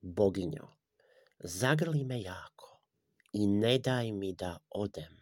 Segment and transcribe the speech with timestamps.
[0.00, 0.68] Boginjo,
[1.44, 2.82] zagrli me jako
[3.32, 5.16] i ne daj mi da odem.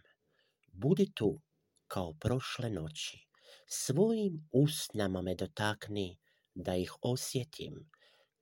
[0.72, 1.41] Budi tu
[1.87, 3.18] kao prošle noći,
[3.67, 6.18] svojim usnama me dotakni
[6.54, 7.91] da ih osjetim,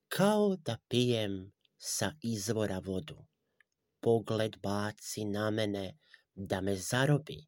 [0.09, 3.27] kao da pijem sa izvora vodu.
[4.01, 5.99] Pogled baci na mene
[6.35, 7.47] da me zarobi,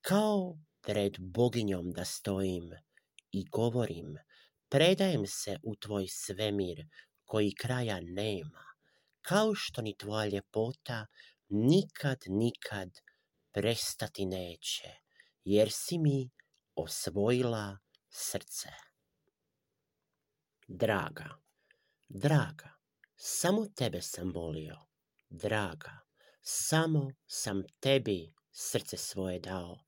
[0.00, 2.72] kao pred boginjom da stojim
[3.32, 4.16] i govorim,
[4.68, 6.86] predajem se u tvoj svemir
[7.28, 8.64] koji kraja nema,
[9.20, 11.06] kao što ni tvoja ljepota
[11.48, 12.90] nikad, nikad
[13.52, 14.88] prestati neće,
[15.44, 16.30] jer si mi
[16.74, 18.68] osvojila srce.
[20.68, 21.28] Draga,
[22.08, 22.70] draga,
[23.16, 24.76] samo tebe sam volio,
[25.28, 25.98] draga,
[26.42, 29.84] samo sam tebi srce svoje dao,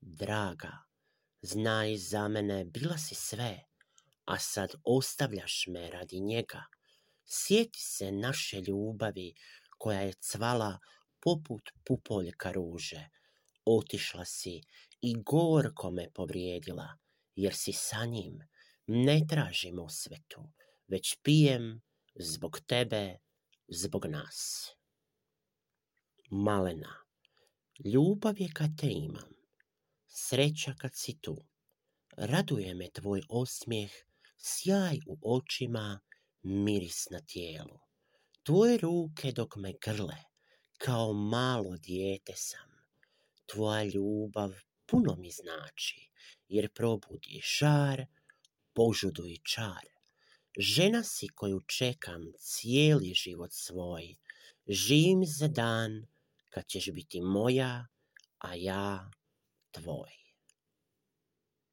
[0.00, 0.72] draga,
[1.42, 3.60] znaj za mene bila si sve,
[4.24, 6.62] a sad ostavljaš me radi njega.
[7.26, 9.34] Sjeti se naše ljubavi
[9.78, 10.78] koja je cvala
[11.20, 13.08] poput pupoljka ruže.
[13.64, 14.60] Otišla si
[15.00, 16.88] i gorko me povrijedila,
[17.34, 18.38] jer si sa njim.
[18.86, 20.42] Ne tražim osvetu,
[20.88, 21.82] već pijem
[22.14, 23.16] zbog tebe,
[23.68, 24.68] zbog nas.
[26.30, 26.94] Malena,
[27.84, 29.34] ljubav je kad te imam,
[30.08, 31.36] sreća kad si tu.
[32.16, 33.90] Raduje me tvoj osmijeh,
[34.38, 36.00] sjaj u očima,
[36.44, 37.78] miris na tijelu.
[38.42, 40.16] Tvoje ruke dok me grle,
[40.78, 42.70] kao malo dijete sam.
[43.46, 44.52] Tvoja ljubav
[44.86, 46.10] puno mi znači,
[46.48, 48.06] jer probudi žar,
[48.72, 49.86] požudu čar.
[50.58, 54.16] Žena si koju čekam cijeli život svoj.
[54.68, 56.06] Živim za dan
[56.50, 57.86] kad ćeš biti moja,
[58.38, 59.10] a ja
[59.70, 60.23] tvoj.